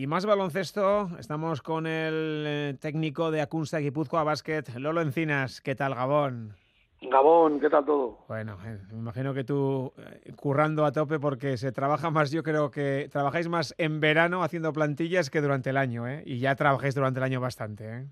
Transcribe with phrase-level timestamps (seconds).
[0.00, 5.60] Y más baloncesto, estamos con el eh, técnico de Acunsa Guipúzcoa Basket, Lolo Encinas.
[5.60, 6.54] ¿Qué tal, Gabón?
[7.02, 8.16] Gabón, ¿qué tal todo?
[8.26, 12.42] Bueno, eh, me imagino que tú eh, currando a tope porque se trabaja más, yo
[12.42, 16.22] creo que trabajáis más en verano haciendo plantillas que durante el año, ¿eh?
[16.24, 18.06] Y ya trabajáis durante el año bastante, ¿eh?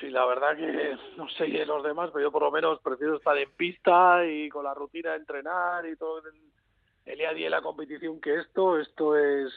[0.00, 3.36] Sí, la verdad que no sé los demás, pero yo por lo menos prefiero estar
[3.36, 6.32] en pista y con la rutina de entrenar y todo el,
[7.04, 8.78] el día a día de la competición que esto.
[8.78, 9.52] Esto es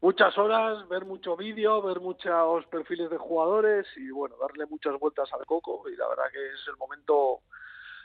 [0.00, 5.28] muchas horas, ver mucho vídeo, ver muchos perfiles de jugadores y bueno, darle muchas vueltas
[5.32, 7.40] al coco y la verdad que es el momento,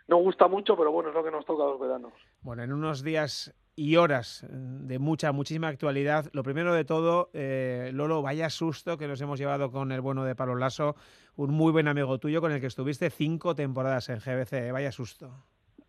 [0.07, 2.13] no gusta mucho, pero bueno, es lo que nos toca los veranos.
[2.41, 6.29] Bueno, en unos días y horas de mucha, muchísima actualidad.
[6.33, 10.23] Lo primero de todo, eh, Lolo, vaya susto que nos hemos llevado con el bueno
[10.23, 10.95] de Pablo Lasso,
[11.35, 14.71] un muy buen amigo tuyo con el que estuviste cinco temporadas en GBC, ¿eh?
[14.71, 15.31] vaya susto.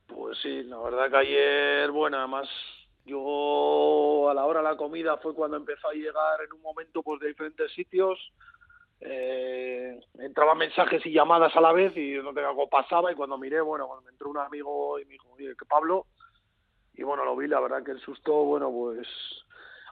[0.06, 2.48] Pues sí, la verdad que ayer, bueno, además
[3.04, 7.02] yo a la hora de la comida fue cuando empezó a llegar en un momento
[7.02, 8.18] pues de diferentes sitios.
[9.00, 13.60] Eh, entraban mensajes y llamadas a la vez y no algo pasaba y cuando miré,
[13.60, 16.06] bueno, cuando me entró un amigo y me dijo, oye, que Pablo,
[16.95, 19.07] y bueno, lo vi, la verdad que el susto, bueno, pues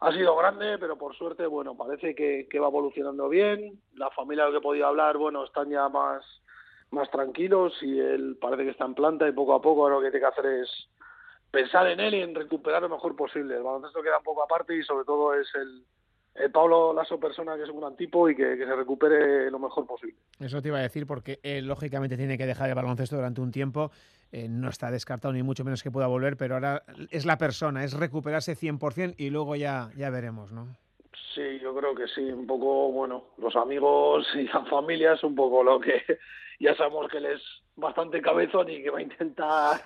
[0.01, 3.81] ha sido grande, pero por suerte, bueno, parece que, va evolucionando bien.
[3.95, 6.25] La familia que podía hablar, bueno, están ya más,
[6.91, 10.11] más tranquilos y él parece que está en planta y poco a poco lo que
[10.11, 10.89] tiene que hacer es
[11.53, 13.55] pensar en él y en recuperar lo mejor posible.
[13.55, 15.85] El baloncesto queda un poco aparte y sobre todo es el,
[16.35, 19.59] el Pablo Lasso persona que es un gran tipo y que, que, se recupere lo
[19.59, 20.17] mejor posible.
[20.41, 23.53] Eso te iba a decir porque él lógicamente tiene que dejar el baloncesto durante un
[23.53, 23.93] tiempo,
[24.33, 27.85] eh, no está descartado ni mucho menos que pueda volver, pero ahora es la persona,
[27.85, 30.69] es recuperarse 100% y luego ya, ya veremos, ¿no?
[31.35, 35.35] Sí, yo creo que sí, un poco, bueno, los amigos y la familia es un
[35.35, 36.03] poco lo que
[36.61, 37.43] ya sabemos que él es
[37.77, 39.83] bastante cabezón y que va a intentar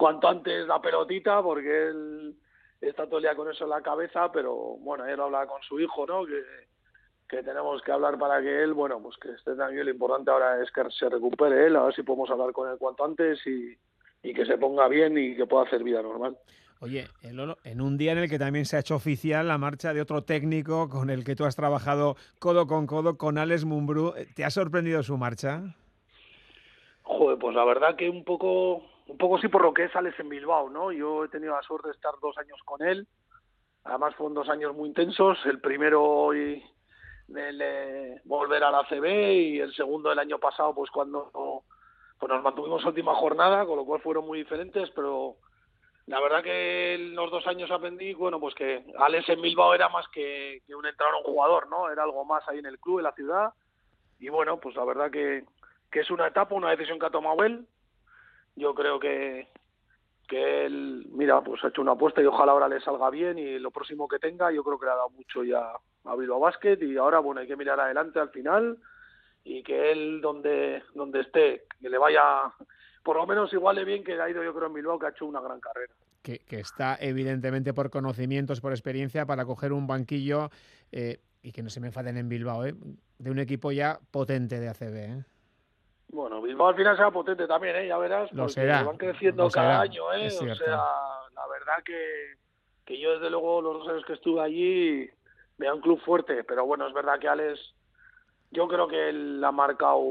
[0.00, 2.34] cuanto antes la pelotita porque él
[2.80, 5.78] está todo el día con eso en la cabeza, pero bueno, él habla con su
[5.78, 6.24] hijo, ¿no?
[6.24, 6.42] Que,
[7.28, 9.84] que tenemos que hablar para que él, bueno, pues que esté tranquilo.
[9.84, 12.78] Lo importante ahora es que se recupere él, a ver si podemos hablar con él
[12.78, 13.76] cuanto antes y,
[14.22, 16.38] y que se ponga bien y que pueda hacer vida normal.
[16.80, 20.00] Oye, en un día en el que también se ha hecho oficial la marcha de
[20.00, 24.46] otro técnico con el que tú has trabajado codo con codo, con Alex Mumbrú, ¿te
[24.46, 25.60] ha sorprendido su marcha?
[27.02, 30.20] Joder, pues la verdad que un poco un poco sí por lo que es Alex
[30.20, 30.92] en Bilbao, ¿no?
[30.92, 33.06] Yo he tenido la suerte de estar dos años con él,
[33.84, 36.62] además fueron dos años muy intensos, el primero y
[37.34, 41.30] el, eh, volver a la CB y el segundo el año pasado pues cuando
[42.18, 45.36] pues nos mantuvimos última jornada, con lo cual fueron muy diferentes, pero
[46.06, 49.88] la verdad que en los dos años aprendí, bueno, pues que Alex en Bilbao era
[49.88, 51.88] más que, que un entrenador, un jugador, ¿no?
[51.88, 53.54] Era algo más ahí en el club, en la ciudad,
[54.18, 55.44] y bueno, pues la verdad que,
[55.90, 57.66] que es una etapa, una decisión que ha tomado él,
[58.60, 59.48] yo creo que,
[60.28, 63.58] que él, mira, pues ha hecho una apuesta y ojalá ahora le salga bien y
[63.58, 65.72] lo próximo que tenga, yo creo que le ha dado mucho ya
[66.04, 68.78] a Bilbao Basket y ahora, bueno, hay que mirar adelante al final
[69.42, 72.52] y que él donde, donde esté, que le vaya
[73.02, 75.10] por lo menos igual de bien que ha ido yo creo en Bilbao, que ha
[75.10, 75.92] hecho una gran carrera.
[76.22, 80.50] Que, que está evidentemente por conocimientos, por experiencia, para coger un banquillo
[80.92, 82.74] eh, y que no se me enfaden en Bilbao, ¿eh?
[83.18, 84.96] de un equipo ya potente de ACB.
[84.96, 85.24] ¿eh?
[86.12, 87.86] Bueno, Bilbao al final será potente también, ¿eh?
[87.86, 90.26] ya verás, lo porque será, van creciendo lo cada será, año, ¿eh?
[90.26, 92.34] o sea, la verdad que,
[92.84, 95.08] que yo desde luego los dos años que estuve allí
[95.56, 97.60] veo un club fuerte, pero bueno, es verdad que Alex,
[98.50, 100.02] yo creo que él ha marcado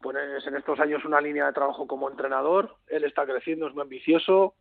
[0.00, 0.16] pues
[0.46, 4.54] en estos años una línea de trabajo como entrenador, él está creciendo, es muy ambicioso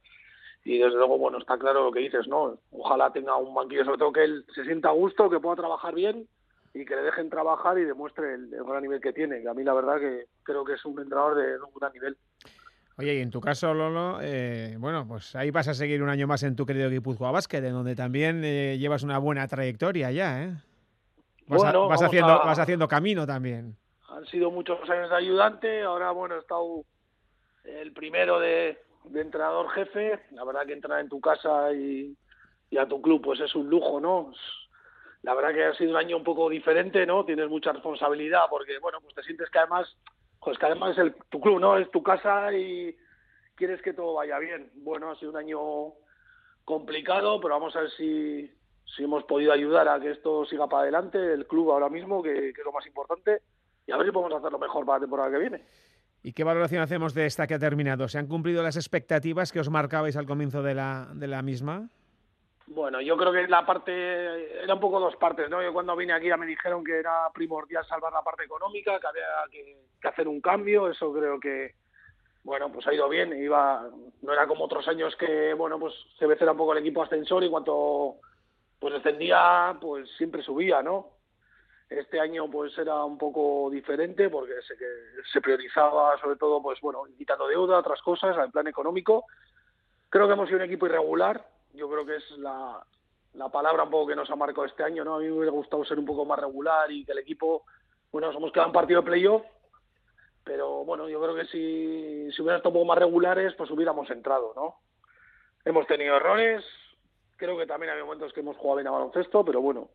[0.65, 2.57] y desde luego, bueno, está claro lo que dices, ¿no?
[2.71, 5.95] Ojalá tenga un banquillo, sobre todo que él se sienta a gusto, que pueda trabajar
[5.95, 6.27] bien
[6.73, 9.41] y que le dejen trabajar y demuestre el, el, gran nivel que tiene.
[9.41, 12.17] Que a mí la verdad que creo que es un entrenador de, un gran nivel.
[12.97, 16.27] Oye, y en tu caso, Lolo, eh, bueno, pues ahí vas a seguir un año
[16.27, 20.43] más en tu querido Guipúzcoa Basket, en donde también eh, llevas una buena trayectoria ya,
[20.43, 20.53] ¿eh?
[21.47, 23.75] Vas, bueno, a, vas vamos haciendo, a- vas haciendo camino también.
[24.09, 26.83] Han sido muchos años de ayudante, ahora bueno, he estado
[27.63, 30.19] el primero de, de entrenador jefe.
[30.31, 32.15] La verdad que entrenar en tu casa y,
[32.69, 34.33] y a tu club pues es un lujo, ¿no?
[35.21, 37.25] La verdad que ha sido un año un poco diferente, ¿no?
[37.25, 39.93] Tienes mucha responsabilidad porque, bueno, pues te sientes que además,
[40.39, 41.77] pues que además es el, tu club, ¿no?
[41.77, 42.95] Es tu casa y
[43.55, 44.71] quieres que todo vaya bien.
[44.75, 45.59] Bueno, ha sido un año
[46.63, 48.49] complicado, pero vamos a ver si,
[48.95, 52.49] si hemos podido ayudar a que esto siga para adelante, el club ahora mismo, que,
[52.49, 53.41] es lo más importante,
[53.85, 55.63] y a ver si podemos hacerlo mejor para la temporada que viene.
[56.21, 58.07] ¿Y qué valoración hacemos de esta que ha terminado?
[58.07, 61.89] ¿Se han cumplido las expectativas que os marcabais al comienzo de la, de la misma?
[62.71, 65.61] Bueno, yo creo que la parte, era un poco dos partes, ¿no?
[65.63, 69.07] Yo cuando vine aquí ya me dijeron que era primordial salvar la parte económica, que
[69.07, 71.73] había que, que hacer un cambio, eso creo que,
[72.43, 73.89] bueno, pues ha ido bien, iba,
[74.21, 77.43] no era como otros años que, bueno, pues se era un poco el equipo ascensor
[77.43, 78.17] y cuanto
[78.77, 81.07] pues descendía, pues siempre subía, ¿no?
[81.89, 84.75] Este año pues era un poco diferente porque se,
[85.33, 89.25] se priorizaba sobre todo, pues bueno, quitando deuda, otras cosas, al plan económico.
[90.07, 91.43] Creo que hemos sido un equipo irregular,
[91.73, 92.83] yo creo que es la,
[93.33, 95.15] la palabra un poco que nos ha marcado este año, ¿no?
[95.15, 97.65] A mí me hubiera gustado ser un poco más regular y que el equipo,
[98.11, 99.43] bueno, nos hemos quedado en partido de playoff,
[100.43, 104.09] pero bueno, yo creo que si, si hubieran estado un poco más regulares, pues hubiéramos
[104.09, 104.75] entrado, ¿no?
[105.63, 106.65] Hemos tenido errores,
[107.35, 109.89] creo que también había momentos que hemos jugado bien a baloncesto, pero bueno,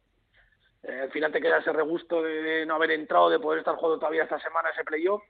[0.83, 3.99] eh, al final te queda ese regusto de no haber entrado, de poder estar jugando
[3.99, 5.23] todavía esta semana ese playoff.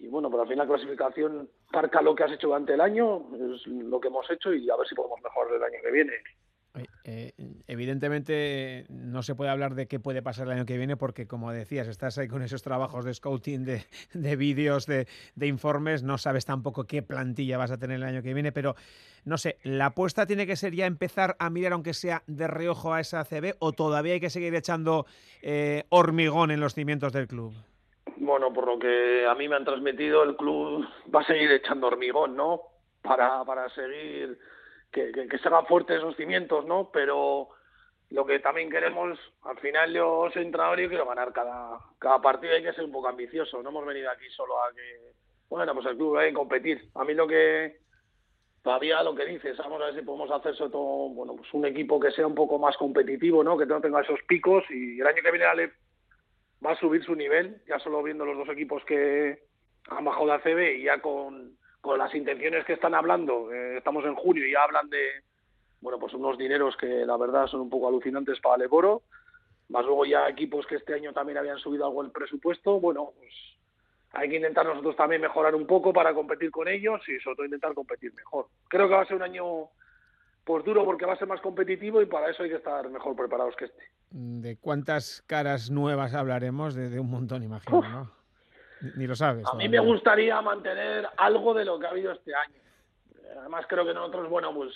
[0.00, 3.26] Y bueno, pero al final la clasificación marca lo que has hecho durante el año,
[3.34, 6.12] es lo que hemos hecho y a ver si podemos mejorar el año que viene.
[7.04, 7.32] Eh,
[7.66, 11.52] evidentemente no se puede hablar de qué puede pasar el año que viene porque, como
[11.52, 16.16] decías, estás ahí con esos trabajos de scouting, de, de vídeos, de, de, informes, no
[16.16, 18.76] sabes tampoco qué plantilla vas a tener el año que viene, pero
[19.24, 22.94] no sé, ¿la apuesta tiene que ser ya empezar a mirar, aunque sea de reojo
[22.94, 25.06] a esa CB, o todavía hay que seguir echando
[25.42, 27.52] eh, hormigón en los cimientos del club?
[28.30, 31.88] Bueno, por lo que a mí me han transmitido, el club va a seguir echando
[31.88, 32.60] hormigón, ¿no?
[33.02, 34.38] Para, para seguir
[34.92, 36.90] que, que, que se hagan fuertes esos cimientos, ¿no?
[36.92, 37.48] Pero
[38.10, 42.54] lo que también queremos, al final yo soy entrenador y quiero ganar cada, cada partido,
[42.54, 45.12] hay que ser un poco ambicioso, no hemos venido aquí solo a que,
[45.48, 46.88] bueno, pues el club hay que competir.
[46.94, 47.78] A mí lo que,
[48.62, 51.98] todavía lo que dices, vamos a ver si podemos hacer todo, bueno, pues un equipo
[51.98, 53.58] que sea un poco más competitivo, ¿no?
[53.58, 55.72] Que no tenga esos picos y el año que viene Ale
[56.64, 59.44] va a subir su nivel, ya solo viendo los dos equipos que
[59.88, 64.14] han bajado de ACB y ya con con las intenciones que están hablando, estamos en
[64.14, 65.22] junio y ya hablan de,
[65.80, 69.02] bueno, pues unos dineros que la verdad son un poco alucinantes para Leboro,
[69.68, 73.32] más luego ya equipos que este año también habían subido algo el presupuesto, bueno, pues
[74.12, 77.46] hay que intentar nosotros también mejorar un poco para competir con ellos y sobre todo
[77.46, 78.48] intentar competir mejor.
[78.68, 79.68] Creo que va a ser un año
[80.44, 83.14] pues duro porque va a ser más competitivo y para eso hay que estar mejor
[83.16, 83.82] preparados que este.
[84.10, 86.74] ¿De cuántas caras nuevas hablaremos?
[86.74, 87.88] De, de un montón, imagino, Uf.
[87.88, 88.10] ¿no?
[88.96, 89.46] Ni lo sabes.
[89.46, 92.60] A mí me gustaría mantener algo de lo que ha habido este año.
[93.38, 94.74] Además, creo que nosotros, bueno, pues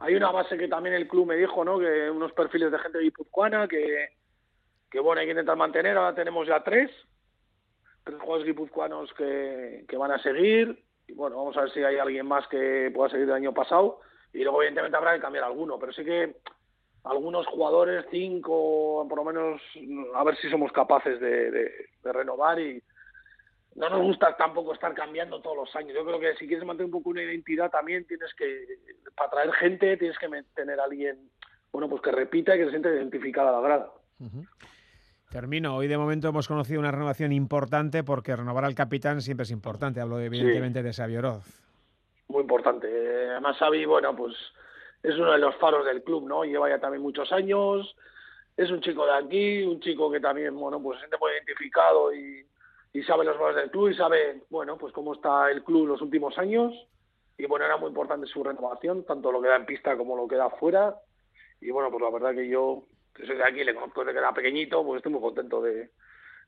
[0.00, 1.78] hay una base que también el club me dijo, ¿no?
[1.78, 4.10] Que unos perfiles de gente guipuzcoana que,
[4.90, 5.96] que bueno, hay que intentar mantener.
[5.96, 6.90] Ahora tenemos ya tres,
[8.04, 10.84] tres jugadores guipuzcoanos que, que van a seguir.
[11.08, 14.00] Y bueno, vamos a ver si hay alguien más que pueda seguir del año pasado.
[14.32, 15.78] Y luego, evidentemente, habrá que cambiar alguno.
[15.78, 16.36] Pero sí que
[17.04, 19.62] algunos jugadores, cinco, por lo menos,
[20.14, 21.70] a ver si somos capaces de, de,
[22.02, 22.82] de renovar y,
[23.76, 25.92] no nos gusta tampoco estar cambiando todos los años.
[25.94, 28.64] Yo creo que si quieres mantener un poco una identidad también tienes que,
[29.14, 31.30] para atraer gente, tienes que tener a alguien,
[31.72, 33.92] bueno, pues que repita y que se siente identificada a la grada.
[34.18, 34.48] Uh -huh.
[35.30, 35.76] Termino.
[35.76, 40.00] Hoy de momento hemos conocido una renovación importante porque renovar al capitán siempre es importante.
[40.00, 40.84] Hablo evidentemente sí.
[40.84, 41.65] de Xavi Oroz.
[42.28, 42.86] Muy importante.
[43.30, 44.34] Además Xavi, bueno, pues
[45.02, 46.44] es uno de los faros del club, ¿no?
[46.44, 47.96] Lleva ya también muchos años.
[48.56, 52.12] Es un chico de aquí, un chico que también, bueno, pues se siente muy identificado
[52.14, 52.46] y
[52.96, 56.00] y sabe los valores del club y sabe, bueno, pues cómo está el club los
[56.00, 56.72] últimos años.
[57.36, 60.26] Y bueno, era muy importante su renovación, tanto lo que da en pista como lo
[60.26, 60.96] que da fuera.
[61.60, 62.84] Y bueno, pues la verdad que yo,
[63.14, 65.90] que soy de aquí, le conozco desde que era pequeñito, pues estoy muy contento de,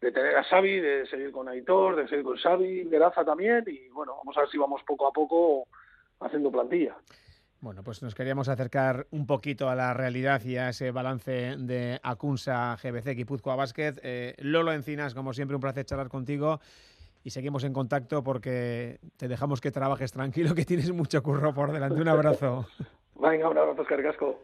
[0.00, 3.64] de tener a Xavi, de seguir con Aitor, de seguir con Xavi, de Rafa también.
[3.66, 5.66] Y bueno, vamos a ver si vamos poco a poco
[6.20, 6.96] haciendo plantilla.
[7.60, 11.98] Bueno, pues nos queríamos acercar un poquito a la realidad y a ese balance de
[12.04, 13.94] Acunsa GBC Guipúzcoa Basket.
[14.02, 16.60] Eh, Lolo Encinas, como siempre, un placer charlar contigo
[17.24, 21.72] y seguimos en contacto porque te dejamos que trabajes tranquilo, que tienes mucho curro por
[21.72, 22.00] delante.
[22.00, 22.66] Un abrazo.
[23.16, 24.38] Venga, un abrazo, Cargasco.